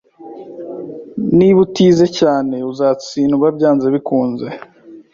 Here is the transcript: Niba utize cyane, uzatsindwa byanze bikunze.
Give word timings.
Niba 1.37 1.59
utize 1.65 2.05
cyane, 2.19 2.55
uzatsindwa 2.71 3.45
byanze 3.57 3.87
bikunze. 3.95 4.47